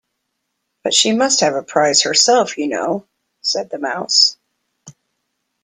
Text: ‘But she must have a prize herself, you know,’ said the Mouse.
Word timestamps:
‘But 0.83 0.95
she 0.95 1.11
must 1.11 1.41
have 1.41 1.53
a 1.53 1.61
prize 1.61 2.01
herself, 2.01 2.57
you 2.57 2.67
know,’ 2.67 3.05
said 3.41 3.69
the 3.69 3.77
Mouse. 3.77 4.35